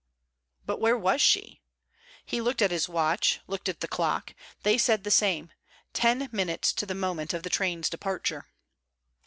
[0.65, 1.61] But where was she?
[2.25, 4.33] He looked at his watch, looked at the clock.
[4.63, 5.51] They said the same:
[5.93, 8.47] ten minutes to the moment of the train's departure.